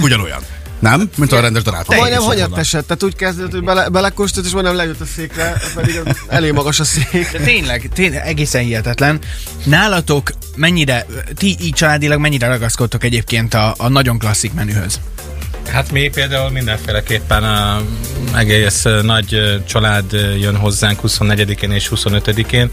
Ugyanolyan. 0.03 0.41
Nem? 0.79 1.11
Mint 1.17 1.33
a 1.33 1.41
rendes 1.41 1.63
darát. 1.63 1.97
Majdnem 1.97 2.23
hanyat 2.23 2.59
esett, 2.59 2.87
tehát 2.87 3.03
úgy 3.03 3.17
kezdődött, 3.17 3.53
hogy 3.53 3.65
bele, 3.65 3.89
belekóstolt, 3.89 4.47
és 4.47 4.53
majdnem 4.53 4.75
lejött 4.75 5.01
a 5.01 5.05
székre, 5.05 5.63
pedig 5.75 6.01
elég 6.29 6.53
magas 6.53 6.81
a 6.81 6.85
szék. 6.85 7.33
De 7.33 7.39
tényleg, 7.39 7.91
tényleg 7.95 8.27
egészen 8.27 8.63
hihetetlen. 8.63 9.19
Nálatok 9.65 10.33
mennyire, 10.57 11.07
ti 11.35 11.57
így 11.61 11.73
családilag 11.73 12.21
mennyire 12.21 12.47
ragaszkodtok 12.47 13.05
egyébként 13.05 13.55
a, 13.55 13.75
a 13.79 13.89
nagyon 13.89 14.19
klasszik 14.19 14.53
menühöz? 14.53 15.01
Hát 15.73 15.93
mi 15.93 16.09
például 16.09 16.51
mindenféleképpen 16.51 17.45
a 17.45 17.83
egész 18.35 18.85
nagy 19.03 19.61
család 19.67 20.13
jön 20.41 20.57
hozzánk 20.57 21.01
24-én 21.03 21.71
és 21.71 21.91
25-én, 21.95 22.71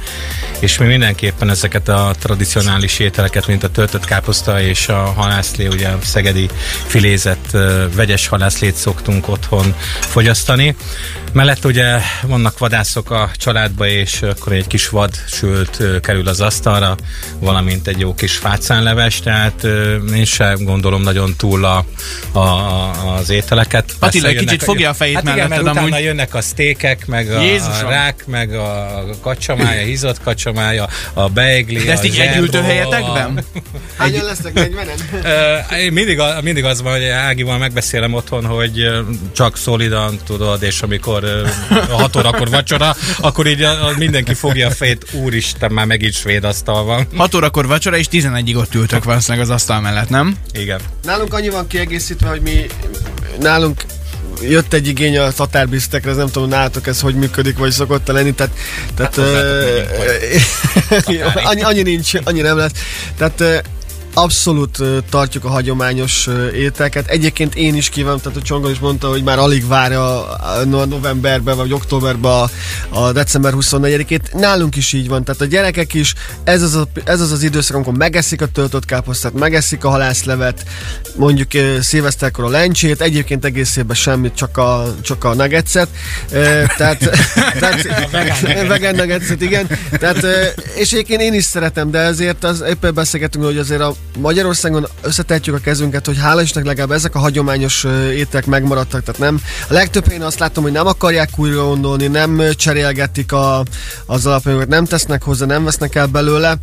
és 0.60 0.78
mi 0.78 0.86
mindenképpen 0.86 1.50
ezeket 1.50 1.88
a 1.88 2.12
tradicionális 2.20 3.00
ételeket, 3.00 3.48
mint 3.48 3.64
a 3.64 3.70
töltött 3.70 4.06
káposzta 4.06 4.62
és 4.62 4.88
a 4.88 4.96
halászlé, 4.96 5.68
ugye 5.68 5.88
a 5.88 5.98
szegedi 6.02 6.50
filézett 6.86 7.58
vegyes 7.96 8.28
halászlét 8.28 8.76
szoktunk 8.76 9.28
otthon 9.28 9.76
fogyasztani. 10.00 10.76
Mellett 11.32 11.66
ugye 11.66 12.00
vannak 12.22 12.58
vadászok 12.58 13.12
a 13.12 13.32
családba, 13.38 13.88
és 13.88 14.22
akkor 14.22 14.54
egy 14.54 14.68
kis 14.68 14.90
vad 14.90 15.16
sült 15.28 15.84
kerül 16.02 16.28
az 16.28 16.42
asztalra, 16.42 16.96
valamint 17.40 17.88
egy 17.88 18.00
jó 18.00 18.14
kis 18.14 18.38
fácánleves, 18.38 19.20
tehát 19.20 19.64
én 20.14 20.26
sem 20.26 20.64
gondolom 20.64 21.02
nagyon 21.02 21.34
túl 21.38 21.66
a, 21.66 21.86
a, 22.32 22.40
a, 22.40 22.85
az 23.20 23.30
ételeket. 23.30 23.92
Attila, 24.00 24.28
egy 24.28 24.38
kicsit 24.38 24.64
fogja 24.64 24.90
a 24.90 24.94
fejét 24.94 25.16
hát 25.16 25.24
igen, 25.24 25.36
melletted 25.36 25.64
mert 25.64 25.76
utána 25.76 25.88
amúgy. 25.88 26.04
jönnek 26.04 26.34
a 26.34 26.42
sztékek, 26.42 27.06
meg 27.08 27.32
a, 27.32 27.42
Jézusom. 27.42 27.88
a 27.88 27.90
rák, 27.90 28.24
meg 28.28 28.54
a 28.54 29.06
kacsamája, 29.22 29.86
hízott 29.86 30.22
kacsamája, 30.24 30.88
a 31.14 31.30
beigli, 31.30 31.84
De 31.84 31.92
ezt 31.92 32.06
így 32.06 32.20
egy 32.20 32.38
ültőhelyetekben? 32.38 33.44
Hányan 33.98 34.26
lesznek 34.26 34.54
40-en? 34.56 35.00
Ö, 35.24 35.76
én 35.76 35.92
mindig, 35.92 36.22
mindig 36.42 36.66
az 36.66 36.82
van, 36.82 36.92
hogy 36.92 37.06
Ágival 37.06 37.58
megbeszélem 37.58 38.14
otthon, 38.14 38.46
hogy 38.46 38.90
csak 39.32 39.58
szolidan 39.58 40.20
tudod, 40.26 40.64
és 40.64 40.82
amikor 40.82 41.24
ö, 41.24 41.48
a 41.70 42.02
hat 42.02 42.16
órakor 42.16 42.50
vacsora, 42.50 42.96
akkor 43.20 43.48
így 43.48 43.62
a, 43.62 43.88
a, 43.88 43.94
mindenki 43.98 44.34
fogja 44.34 44.68
a 44.68 44.72
fejét, 44.72 45.06
úristen, 45.12 45.72
már 45.72 45.86
megint 45.86 46.14
svéd 46.14 46.44
asztal 46.44 46.84
van. 46.84 47.08
6 47.16 47.36
órakor 47.36 47.68
vacsora, 47.68 47.98
és 47.98 48.06
11-ig 48.12 48.56
ott 48.56 48.76
ültök 48.76 49.04
valószínűleg 49.04 49.46
az 49.46 49.52
asztal 49.54 49.82
mellett, 49.82 50.10
nem? 50.10 50.36
Igen. 50.54 50.80
Nálunk 51.04 51.34
annyi 51.34 51.50
van 51.50 51.68
kiegészítve, 51.68 52.30
hogy 52.30 52.42
mi 52.42 52.65
nálunk 53.40 53.86
jött 54.42 54.74
egy 54.74 54.88
igény 54.88 55.18
a 55.18 55.32
tatárbisztekre, 55.32 56.10
ez 56.10 56.18
nem 56.18 56.30
tudom, 56.30 56.50
nálatok 56.50 56.88
ez 56.88 57.00
hogy 57.00 57.16
működik, 57.16 57.58
vagy 57.58 57.72
szokott 57.72 58.08
lenni, 58.08 58.34
tehát, 58.34 58.54
tehát 58.96 59.16
hozzátok 59.16 59.64
ö, 61.10 61.42
annyi, 61.50 61.62
annyi 61.62 61.82
nincs, 61.82 62.12
annyi 62.24 62.42
nem 62.42 62.58
lesz. 62.58 62.72
Tehát 63.18 63.42
ö, 63.42 63.58
abszolút 64.16 64.82
tartjuk 65.10 65.46
a 65.46 65.50
hagyományos 65.50 66.30
ételeket. 66.54 67.08
Egyébként 67.08 67.56
én 67.56 67.76
is 67.76 67.90
kívánom, 67.90 68.20
tehát 68.20 68.38
a 68.38 68.42
Csongor 68.42 68.72
is 68.72 68.80
mondta, 68.80 69.08
hogy 69.08 69.24
már 69.24 69.40
alig 69.40 69.68
várja 69.68 70.26
novemberben 70.66 71.56
vagy 71.56 71.74
októberben 71.74 72.32
a, 72.32 72.50
a 73.00 73.12
december 73.12 73.54
24-ét. 73.56 74.34
Nálunk 74.34 74.76
is 74.76 74.94
így 74.94 75.08
van, 75.08 75.24
tehát 75.24 75.42
a 75.42 75.46
gyerekek 75.46 75.94
is, 75.94 76.14
ez 76.44 76.62
az, 76.62 76.76
a, 76.76 76.88
ez 77.04 77.22
az 77.22 77.32
az 77.32 77.44
időszak, 77.44 77.76
amikor 77.76 77.94
megeszik 77.94 78.42
a 78.42 78.48
töltött 78.48 78.86
káposztát, 78.86 79.34
megeszik 79.34 79.84
a 79.84 79.90
halászlevet, 79.90 80.66
mondjuk 81.16 81.50
szilveszterkor 81.82 82.44
a 82.44 82.50
lencsét, 82.50 83.02
egyébként 83.02 83.46
egész 83.46 83.76
évben 83.76 83.96
semmit, 83.96 84.36
csak 84.36 84.58
a, 84.58 84.96
csak 85.02 85.24
a 85.24 85.34
nuggetset. 85.34 85.90
Tehát, 86.78 87.10
tehát 87.60 87.82
vegan 88.68 88.96
nuggetset, 88.96 89.42
igen. 89.42 89.68
Tehát, 89.92 90.26
és 90.76 90.92
egyébként 90.92 91.22
én 91.22 91.34
is 91.34 91.44
szeretem, 91.44 91.92
de 91.92 92.00
ezért 92.00 92.44
az, 92.44 92.64
éppen 92.70 92.94
beszélgetünk, 92.94 93.46
hogy 93.46 93.58
azért 93.58 93.82
a 93.82 93.96
Magyarországon 94.20 94.88
összetetjük 95.02 95.56
a 95.56 95.60
kezünket, 95.60 96.06
hogy 96.06 96.18
hála 96.18 96.42
Istennek 96.42 96.68
legalább 96.68 96.92
ezek 96.92 97.16
a 97.16 97.20
hagyományos 97.20 97.84
ételek 98.14 98.46
megmaradtak, 98.46 99.04
tehát 99.04 99.22
nem. 99.22 99.42
A 99.70 99.74
legtöbb 99.74 100.12
én 100.12 100.22
azt 100.22 100.40
látom, 100.40 100.64
hogy 100.64 100.72
nem 100.72 100.88
akarják 100.88 101.30
újra 101.36 101.64
gondolni, 101.64 102.08
nem 102.08 102.42
cserélgetik 102.56 103.32
a, 103.32 103.64
az 104.06 104.26
alapanyagokat, 104.26 104.70
nem 104.70 104.86
tesznek 104.86 105.24
hozzá, 105.24 105.46
nem 105.46 105.64
vesznek 105.64 105.96
el 105.96 106.08
belőle. 106.08 106.56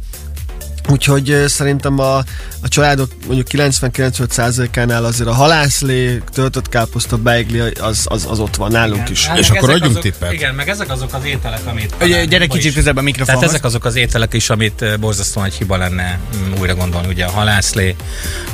Úgyhogy 0.89 1.45
szerintem 1.47 1.99
a, 1.99 2.17
a 2.63 2.69
családok 2.69 3.11
mondjuk 3.27 3.47
90-95%-ánál 3.51 5.05
azért 5.05 5.29
a 5.29 5.33
halászlé, 5.33 6.23
töltött 6.33 6.69
káposzta, 6.69 7.17
beigli, 7.17 7.59
az, 7.59 8.07
az, 8.09 8.27
az 8.29 8.39
ott 8.39 8.57
van 8.57 8.71
nálunk 8.71 9.09
is. 9.09 9.27
Hát 9.27 9.39
És 9.39 9.51
akkor 9.51 9.71
adjunk 9.71 9.91
azok, 9.91 10.03
tippet. 10.03 10.33
Igen, 10.33 10.55
meg 10.55 10.69
ezek 10.69 10.91
azok 10.91 11.15
az 11.15 11.25
ételek, 11.25 11.67
amit... 11.67 11.95
Ugye, 12.01 12.25
gyere 12.25 12.47
kicsit 12.47 12.75
közelebb 12.75 12.97
a 12.97 13.03
mikrofonhoz. 13.03 13.41
Tehát 13.43 13.55
ezek 13.55 13.67
azok 13.67 13.85
az 13.85 13.97
ételek 13.97 14.35
is, 14.35 14.51
amit 14.51 15.01
borzasztóan 15.01 15.47
nagy 15.47 15.57
hiba 15.57 15.77
lenne 15.77 16.19
mm, 16.37 16.53
újra 16.61 16.75
gondolni. 16.75 17.09
Ugye 17.09 17.25
a 17.25 17.31
halászlé, 17.31 17.97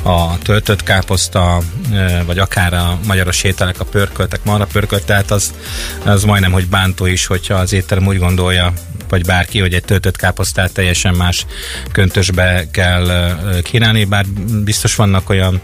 a 0.01 0.37
töltött 0.37 0.83
káposzta, 0.83 1.61
vagy 2.25 2.39
akár 2.39 2.73
a 2.73 2.99
magyaros 3.05 3.43
ételek, 3.43 3.79
a 3.79 3.85
pörköltek, 3.85 4.39
marra 4.43 4.65
pörkölt, 4.65 5.05
tehát 5.05 5.31
az, 5.31 5.53
az 6.03 6.23
majdnem, 6.23 6.51
hogy 6.51 6.67
bántó 6.67 7.05
is, 7.05 7.25
hogyha 7.25 7.53
az 7.53 7.73
étterem 7.73 8.07
úgy 8.07 8.19
gondolja, 8.19 8.73
vagy 9.09 9.25
bárki, 9.25 9.59
hogy 9.59 9.73
egy 9.73 9.83
töltött 9.83 10.15
káposztát 10.15 10.73
teljesen 10.73 11.13
más 11.15 11.45
köntösbe 11.91 12.67
kell 12.71 13.37
kínálni, 13.63 14.05
bár 14.05 14.25
biztos 14.63 14.95
vannak 14.95 15.29
olyan 15.29 15.61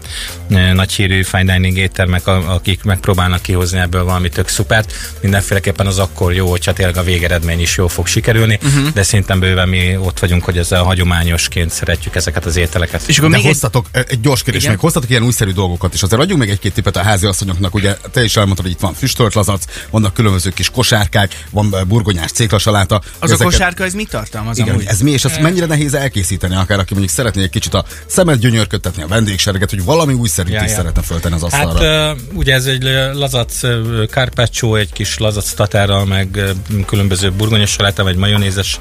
ö, 0.50 0.72
nagyhírű 0.72 1.22
fine 1.22 1.52
dining 1.52 1.76
éttermek, 1.76 2.26
a- 2.26 2.54
akik 2.54 2.82
megpróbálnak 2.82 3.42
kihozni 3.42 3.78
ebből 3.78 4.04
valami 4.04 4.28
tök 4.28 4.48
szupert. 4.48 4.92
Mindenféleképpen 5.20 5.86
az 5.86 5.98
akkor 5.98 6.34
jó, 6.34 6.50
hogyha 6.50 6.72
tényleg 6.72 6.96
a 6.96 7.02
végeredmény 7.02 7.60
is 7.60 7.76
jó 7.76 7.88
fog 7.88 8.06
sikerülni, 8.06 8.58
uh-huh. 8.62 8.88
de 8.92 9.02
szerintem 9.02 9.40
bőven 9.40 9.68
mi 9.68 9.96
ott 9.96 10.18
vagyunk, 10.18 10.44
hogy 10.44 10.58
ezzel 10.58 10.82
hagyományosként 10.82 11.70
szeretjük 11.70 12.14
ezeket 12.14 12.44
az 12.44 12.56
ételeket. 12.56 13.02
És 13.06 13.18
akkor 13.18 13.30
De 13.30 13.36
még 13.36 13.44
egy, 13.44 13.50
hoztatok, 13.52 13.86
egy, 13.92 14.04
egy 14.08 14.20
gyors 14.20 14.42
kérdés, 14.42 14.62
Igen. 14.62 14.74
meg 14.74 14.82
hoztatok 14.82 15.10
ilyen 15.10 15.22
újszerű 15.22 15.50
dolgokat 15.50 15.94
is. 15.94 16.02
Azért 16.02 16.22
adjunk 16.22 16.40
meg 16.40 16.50
egy-két 16.50 16.72
tippet 16.74 16.96
a 16.96 17.02
házi 17.02 17.26
asszonyoknak. 17.26 17.74
Ugye 17.74 17.96
te 18.12 18.24
is 18.24 18.36
elmondtad, 18.36 18.64
hogy 18.64 18.74
itt 18.74 18.80
van 18.80 18.94
füstölt 18.94 19.34
lazac, 19.34 19.64
vannak 19.90 20.14
különböző 20.14 20.50
kis 20.50 20.70
kosárkák, 20.70 21.44
van 21.50 21.74
burgonyás 21.86 22.30
céklasaláta. 22.30 23.00
az 23.18 23.35
a 23.40 23.44
kosárka, 23.44 23.84
ez 23.84 23.94
mit 23.94 24.08
tartalmaz 24.10 24.58
Igen, 24.58 24.74
amúgy? 24.74 24.84
ez 24.86 25.00
mi, 25.00 25.10
és 25.10 25.24
azt 25.24 25.40
mennyire 25.40 25.66
nehéz 25.66 25.94
elkészíteni, 25.94 26.54
akár 26.54 26.78
aki 26.78 26.94
mondjuk 26.94 27.14
szeretné 27.14 27.42
egy 27.42 27.50
kicsit 27.50 27.74
a 27.74 27.84
szemet 28.06 28.38
gyönyörködtetni, 28.38 29.02
a 29.02 29.06
vendégsereget, 29.06 29.70
hogy 29.70 29.84
valami 29.84 30.12
újszerűt 30.12 30.52
Ja, 30.52 30.62
is 30.64 30.70
ja. 30.70 30.76
szeretne 30.76 31.02
föltenni 31.02 31.34
az 31.34 31.52
Hát 31.52 31.64
asztalra. 31.66 32.12
uh, 32.12 32.18
ugye 32.32 32.54
ez 32.54 32.66
egy 32.66 32.82
lazac 33.14 33.60
carpaccio, 34.10 34.74
egy 34.74 34.92
kis 34.92 35.18
lazac 35.18 35.52
tatárral, 35.52 36.04
meg 36.04 36.40
különböző 36.86 37.30
burgonyos 37.32 37.70
saláta, 37.70 38.02
vagy 38.02 38.16
majonézes, 38.16 38.80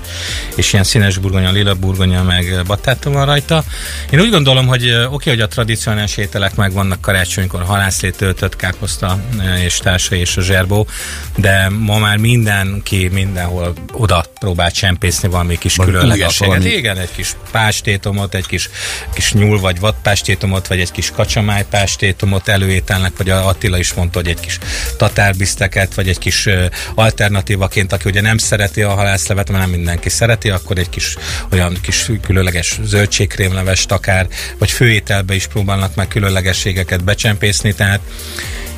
és 0.55 0.73
ilyen 0.73 0.85
színes 0.85 1.17
burgonya, 1.17 1.51
lila 1.51 1.73
burgonya, 1.73 2.23
meg 2.23 2.61
batáta 2.67 3.09
van 3.09 3.25
rajta. 3.25 3.63
Én 4.09 4.19
úgy 4.19 4.29
gondolom, 4.29 4.67
hogy 4.67 4.91
oké, 5.09 5.29
hogy 5.29 5.41
a 5.41 5.47
tradicionális 5.47 6.17
ételek 6.17 6.55
meg 6.55 6.73
vannak 6.73 7.01
karácsonykor, 7.01 7.63
halászlét, 7.63 8.15
töltött 8.17 8.55
káposzta 8.55 9.19
és 9.63 9.77
társai 9.77 10.19
és 10.19 10.37
a 10.37 10.41
zserbó, 10.41 10.87
de 11.35 11.69
ma 11.79 11.97
már 11.97 12.17
mindenki 12.17 13.07
mindenhol 13.13 13.73
oda 13.91 14.25
próbál 14.45 14.71
csempészni 14.71 15.27
valami 15.29 15.57
kis 15.57 15.75
Valami 15.75 15.95
különlegességet. 15.95 16.53
valami- 16.55 16.75
Igen, 16.75 16.97
egy 16.97 17.11
kis 17.15 17.35
pástétomot, 17.51 18.35
egy 18.35 18.45
kis, 18.45 18.69
kis 19.13 19.33
nyúl 19.33 19.59
vagy 19.59 19.79
vadpástétomot, 19.79 20.67
vagy 20.67 20.79
egy 20.79 20.91
kis 20.91 21.11
kacsamáj 21.11 21.65
pástétomot 21.69 22.47
előételnek, 22.47 23.17
vagy 23.17 23.29
Attila 23.29 23.77
is 23.77 23.93
mondta, 23.93 24.19
hogy 24.19 24.27
egy 24.27 24.39
kis 24.39 24.57
tatárbiszteket, 24.97 25.93
vagy 25.93 26.07
egy 26.09 26.17
kis 26.17 26.49
alternatívaként, 26.95 27.93
aki 27.93 28.09
ugye 28.09 28.21
nem 28.21 28.37
szereti 28.37 28.81
a 28.81 28.89
halászlevet, 28.93 29.49
mert 29.49 29.61
nem 29.61 29.69
mindenki 29.73 30.09
szereti, 30.09 30.49
akkor 30.49 30.77
egy 30.77 30.89
kis 30.89 31.15
olyan 31.51 31.77
kis 31.81 32.09
különleges 32.21 32.79
zöldségkrémleves 32.83 33.85
akár, 33.87 34.27
vagy 34.57 34.71
főételbe 34.71 35.35
is 35.35 35.47
próbálnak 35.47 35.95
meg 35.95 36.07
különlegességeket 36.07 37.03
becsempészni, 37.03 37.73
tehát 37.73 37.99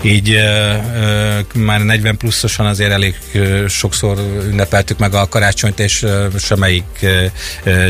így 0.02 0.36
már 1.54 1.82
40 1.82 2.18
pluszosan 2.18 2.66
azért 2.66 2.92
elég 2.92 3.16
sokszor 3.68 4.18
ünnepeltük 4.50 4.98
meg 4.98 5.14
a 5.14 5.28
karácsonyt, 5.28 5.80
és 5.80 6.06
semmelyik 6.40 7.06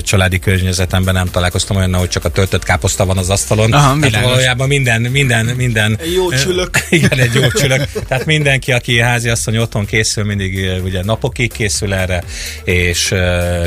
családi 0.02 0.40
környezetemben 0.40 1.14
nem 1.14 1.28
találkoztam 1.32 1.78
olyan, 1.78 1.94
hogy 1.94 2.10
csak 2.10 2.26
a 2.26 2.30
töltött 2.30 2.64
káposzta 2.64 3.06
van 3.06 3.18
az 3.18 3.30
asztalon. 3.30 3.74
Aha, 3.74 3.96
világos. 3.96 4.30
valójában 4.30 4.68
minden, 4.68 5.02
minden, 5.02 5.46
minden. 5.46 5.98
Egy 6.02 6.14
jó 6.14 6.32
csülök. 6.32 6.70
Igen, 6.90 7.20
egy 7.20 7.34
jó 7.34 7.48
csülök. 7.48 7.90
Tehát 8.08 8.26
mindenki, 8.26 8.72
aki 8.72 9.00
háziasszony 9.00 9.58
otthon 9.58 9.86
készül, 9.86 10.24
mindig 10.24 10.82
ugye 10.84 11.04
napokig 11.04 11.52
készül 11.52 11.94
erre, 11.94 12.24
és 12.64 13.14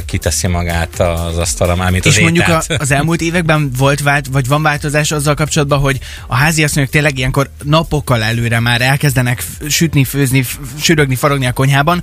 kiteszi 0.06 0.46
magát 0.46 1.00
az 1.00 1.38
asztalra, 1.38 1.76
mármint 1.76 2.06
az 2.06 2.16
És 2.16 2.22
mondjuk 2.22 2.48
a, 2.48 2.62
az 2.78 2.90
elmúlt 3.00 3.20
években 3.20 3.70
volt 3.78 4.00
vált, 4.00 4.26
vagy 4.26 4.46
van 4.46 4.62
változás 4.62 5.12
azzal 5.12 5.34
kapcsolatban, 5.34 5.78
hogy 5.78 5.98
a 6.26 6.34
háziasszonyok 6.34 6.88
tényleg 6.88 7.18
ilyenkor 7.18 7.50
napokkal 7.62 8.22
előre 8.30 8.60
már 8.60 8.80
elkezdenek 8.80 9.44
sütni, 9.68 10.04
főzni, 10.04 10.46
sürögni, 10.80 11.14
farogni 11.14 11.46
a 11.46 11.52
konyhában. 11.52 12.02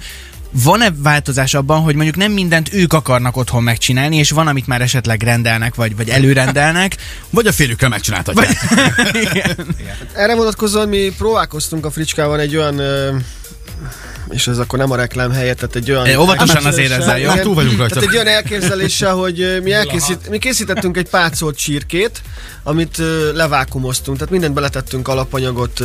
Van-e 0.51 0.91
változás 0.97 1.53
abban, 1.53 1.81
hogy 1.81 1.95
mondjuk 1.95 2.15
nem 2.15 2.31
mindent 2.31 2.73
ők 2.73 2.93
akarnak 2.93 3.37
otthon 3.37 3.63
megcsinálni, 3.63 4.17
és 4.17 4.31
van, 4.31 4.47
amit 4.47 4.67
már 4.67 4.81
esetleg 4.81 5.23
rendelnek, 5.23 5.75
vagy, 5.75 5.95
vagy 5.95 6.09
előrendelnek? 6.09 6.95
Vagy 7.29 7.47
a 7.47 7.51
férjükkel 7.51 7.89
megcsináltatják. 7.89 8.57
Igen. 9.31 9.75
Erre 10.13 10.35
vonatkozóan 10.35 10.89
mi 10.89 11.11
próbálkoztunk 11.17 11.85
a 11.85 11.91
fricskával 11.91 12.39
egy 12.39 12.55
olyan 12.55 12.79
ö, 12.79 13.15
és 14.29 14.47
ez 14.47 14.57
akkor 14.57 14.79
nem 14.79 14.91
a 14.91 14.95
reklám 14.95 15.31
helyett, 15.31 15.55
tehát 15.57 15.75
egy 15.75 15.91
olyan... 15.91 16.05
Eh, 16.05 16.21
óvatosan 16.21 16.65
azért 16.65 16.91
ezzel, 16.91 17.19
jó? 17.19 17.31
Túl 17.33 17.53
vagyunk 17.53 17.77
rajta. 17.77 17.93
Tehát 17.93 18.09
egy 18.09 18.15
olyan 18.15 18.27
elképzeléssel, 18.27 19.13
hogy 19.13 19.59
mi, 19.63 19.71
elkészít, 19.71 20.29
mi 20.29 20.37
készítettünk 20.37 20.97
egy 20.97 21.09
pácolt 21.09 21.57
csirkét, 21.57 22.21
amit 22.63 23.01
levákumoztunk, 23.33 24.17
tehát 24.17 24.31
mindent 24.31 24.53
beletettünk 24.53 25.07
alapanyagot, 25.07 25.83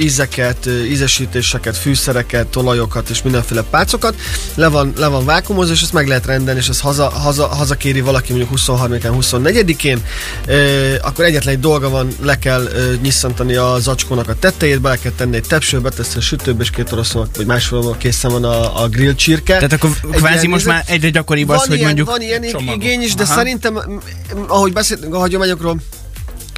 ízeket, 0.00 0.66
ízesítéseket, 0.66 1.76
fűszereket, 1.76 2.56
olajokat 2.56 3.08
és 3.08 3.22
mindenféle 3.22 3.62
pácokat, 3.62 4.14
le 4.54 4.68
van, 4.68 4.92
le 4.96 5.06
van 5.06 5.24
vákumozva, 5.24 5.74
és 5.74 5.82
ezt 5.82 5.92
meg 5.92 6.06
lehet 6.06 6.26
rendelni, 6.26 6.60
és 6.60 6.68
ezt 6.68 6.80
haza, 6.80 7.08
haza, 7.08 7.46
hazakéri 7.46 8.00
valaki 8.00 8.32
mondjuk 8.32 8.58
23-án, 8.60 9.14
24-én, 9.20 10.04
ö, 10.46 10.94
akkor 11.00 11.24
egyetlen 11.24 11.54
egy 11.54 11.60
dolga 11.60 11.88
van, 11.88 12.08
le 12.22 12.38
kell 12.38 12.68
nyisszantani 13.02 13.54
a 13.54 13.76
zacskónak 13.78 14.28
a 14.28 14.34
tetejét, 14.34 14.80
bele 14.80 14.96
kell 14.96 15.12
tenni 15.16 15.36
egy 15.36 15.46
tepsőbe, 15.46 15.88
beteszi 15.88 16.18
a 16.18 16.20
sütőbe, 16.20 16.62
és 16.62 16.70
két 16.70 16.92
oroszon, 16.92 17.28
vagy 17.36 17.46
másfél 17.60 17.96
készen 17.98 18.30
van 18.30 18.44
a, 18.44 18.82
a 18.82 18.88
grill 18.88 19.14
csirke. 19.14 19.54
Tehát 19.54 19.72
akkor 19.72 19.90
kvázi 20.12 20.46
most 20.46 20.66
már 20.66 20.84
egyre 20.86 21.08
gyakoribb 21.10 21.46
van 21.46 21.56
az, 21.56 21.66
hogy 21.66 21.80
mondjuk... 21.80 22.08
Van 22.08 22.20
ilyen 22.20 22.42
csomagok. 22.42 22.84
igény 22.84 23.02
is, 23.02 23.14
de 23.14 23.22
Aha. 23.22 23.34
szerintem, 23.34 24.00
ahogy 24.46 24.72
beszéltünk 24.72 25.14
a 25.14 25.18
hagyományokról, 25.18 25.76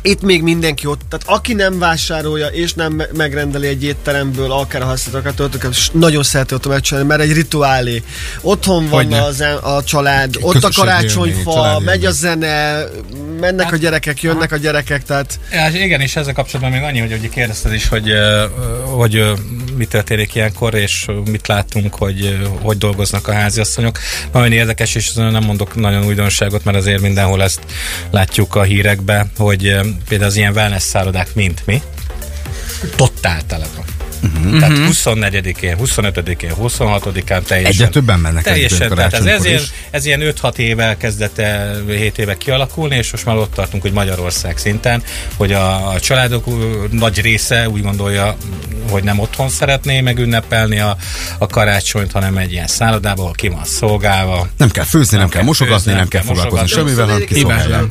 itt 0.05 0.23
még 0.23 0.43
mindenki 0.43 0.87
ott, 0.87 1.01
tehát 1.09 1.39
aki 1.39 1.53
nem 1.53 1.79
vásárolja 1.79 2.47
és 2.47 2.75
nem 2.75 2.93
me- 2.93 3.17
megrendeli 3.17 3.67
egy 3.67 3.85
étteremből, 3.85 4.53
akár 4.53 4.83
a 4.83 4.85
használatokat, 4.85 5.37
töltőket, 5.37 5.71
és 5.71 5.91
nagyon 5.93 6.23
szereti 6.23 6.55
ott 6.55 6.67
megcsinálni, 6.69 7.09
mert 7.09 7.21
egy 7.21 7.33
rituálé. 7.33 8.03
Otthon 8.41 8.89
van 8.89 9.05
Hogyne. 9.05 9.23
az, 9.23 9.41
a 9.63 9.83
család, 9.85 10.37
ott 10.41 10.55
a 10.55 10.59
Közösségi 10.59 10.87
élmény, 10.89 11.03
karácsonyfa, 11.03 11.53
családi 11.53 11.85
megy 11.85 12.05
a 12.05 12.09
élmény. 12.09 12.13
zene, 12.13 12.85
mennek 13.41 13.73
a 13.73 13.77
gyerekek, 13.77 14.23
jönnek 14.23 14.53
a 14.53 14.57
gyerekek, 14.57 15.05
tehát 15.05 15.39
Ja, 15.53 15.69
igen, 15.69 16.01
és 16.01 16.17
ezzel 16.17 16.33
kapcsolatban 16.33 16.75
még 16.75 16.83
annyi, 16.89 16.99
hogy 16.99 17.13
ugye 17.13 17.29
kérdezted 17.29 17.73
is, 17.73 17.89
hogy, 17.89 18.13
hogy 18.85 19.23
mi 19.83 19.89
történik 19.89 20.35
ilyenkor, 20.35 20.75
és 20.75 21.07
mit 21.25 21.47
látunk, 21.47 21.95
hogy 21.95 22.39
hogy 22.61 22.79
dolgoznak 22.79 23.29
a 23.29 23.33
háziasszonyok. 23.33 23.99
Nagyon 24.33 24.53
érdekes, 24.53 24.95
és 24.95 25.13
nem 25.13 25.45
mondok 25.45 25.75
nagyon 25.75 26.05
újdonságot, 26.05 26.65
mert 26.65 26.77
azért 26.77 27.01
mindenhol 27.01 27.43
ezt 27.43 27.61
látjuk 28.11 28.55
a 28.55 28.63
hírekbe, 28.63 29.27
hogy 29.37 29.67
ö, 29.67 29.81
például 30.09 30.31
az 30.31 30.37
ilyen 30.37 30.53
wellness 30.53 30.83
szállodák, 30.83 31.35
mint 31.35 31.63
mi, 31.67 31.83
totál 32.97 33.47
tele 33.47 33.67
van. 33.77 33.92
Uh-huh. 34.23 34.59
Tehát 34.59 34.79
24-én, 34.79 35.77
25-én, 35.85 36.53
26-án 36.61 37.43
teljesen. 37.43 37.65
Egyre 37.65 37.89
többen 37.89 38.19
mennek 38.19 38.45
Teljesen, 38.45 38.95
tehát 38.95 39.13
ez, 39.13 39.25
ez, 39.25 39.45
ilyen, 39.45 39.63
ez 39.91 40.05
ilyen 40.05 40.21
5-6 40.43 40.57
éve 40.57 40.85
elkezdett 40.85 41.39
el, 41.39 41.85
7 41.87 42.19
éve 42.19 42.37
kialakulni, 42.37 42.97
és 42.97 43.11
most 43.11 43.25
már 43.25 43.37
ott 43.37 43.55
tartunk, 43.55 43.83
hogy 43.83 43.93
Magyarország 43.93 44.59
szinten, 44.59 45.03
hogy 45.37 45.53
a, 45.53 45.89
a 45.89 46.01
családok 46.01 46.45
nagy 46.91 47.21
része 47.21 47.69
úgy 47.69 47.83
gondolja, 47.83 48.37
hogy 48.91 49.05
nem 49.05 49.19
otthon 49.19 49.49
szeretné 49.49 50.01
megünnepelni 50.01 50.79
a, 50.79 50.97
a 51.39 51.47
karácsonyt, 51.47 52.13
hanem 52.13 52.37
egy 52.37 52.53
ilyen 52.53 52.67
szállodába, 52.67 53.23
ahol 53.23 53.35
ki 53.35 53.49
van 53.49 53.65
szolgálva. 53.65 54.49
Nem 54.57 54.71
kell 54.71 54.85
főzni, 54.85 55.17
nem, 55.17 55.29
kell 55.29 55.43
kell 55.43 55.51
mosogatni, 55.51 55.77
főzni, 55.77 55.93
nem 55.93 56.01
nem 56.01 56.09
kell 56.09 56.23
foglalkozni 56.23 56.67
semmivel, 56.67 57.07
hanem 57.07 57.25
kiszolgálják. 57.25 57.85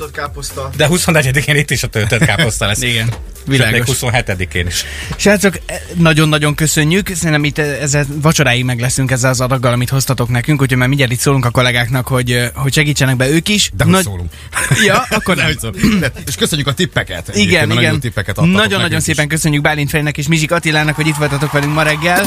De 0.75 0.87
24-én 0.89 1.55
itt 1.55 1.71
is 1.71 1.83
a 1.83 1.87
töltött 1.87 2.25
káposzta 2.25 2.65
lesz. 2.65 2.81
Igen, 2.81 3.09
világos. 3.45 3.97
27-én 4.01 4.67
is. 4.67 4.83
Srácok, 5.15 5.55
e, 5.65 5.81
nagyon-nagyon 5.97 6.55
köszönjük. 6.55 7.07
Szerintem 7.15 7.43
itt 7.43 7.57
ezzel 7.57 8.05
vacsoráig 8.21 8.63
meg 8.65 8.79
leszünk 8.79 9.11
ezzel 9.11 9.29
az 9.29 9.41
adaggal, 9.41 9.73
amit 9.73 9.89
hoztatok 9.89 10.29
nekünk, 10.29 10.61
úgyhogy 10.61 10.77
már 10.77 10.87
mindjárt 10.87 11.11
itt 11.11 11.19
szólunk 11.19 11.45
a 11.45 11.49
kollégáknak, 11.49 12.07
hogy, 12.07 12.31
ö, 12.31 12.45
hogy 12.55 12.73
segítsenek 12.73 13.15
be 13.15 13.29
ők 13.29 13.47
is. 13.49 13.71
De 13.73 13.83
hogy 13.83 14.03
szólunk. 14.03 14.31
Ja, 14.85 15.05
akkor 15.09 15.35
nem. 15.35 15.51
De- 15.99 16.11
És 16.27 16.35
köszönjük 16.35 16.67
a 16.67 16.73
tippeket. 16.73 17.29
Egyébként, 17.29 17.51
Igen, 17.65 17.71
igen. 17.77 17.99
tippeket 17.99 18.35
Nagyon-nagyon 18.35 18.79
nekünk 18.79 18.97
is. 18.99 19.03
szépen 19.03 19.27
köszönjük 19.27 19.61
Bálint 19.61 19.89
Fejnek 19.89 20.17
és 20.17 20.27
Mizsik 20.27 20.51
Attilának, 20.51 20.95
hogy 20.95 21.07
itt 21.07 21.15
voltatok 21.15 21.51
velünk 21.51 21.73
ma 21.73 21.81
reggel. 21.83 22.25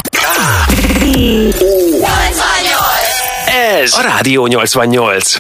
Ez 3.83 3.92
a 3.94 4.00
Rádió 4.02 4.47
88. 4.47 5.37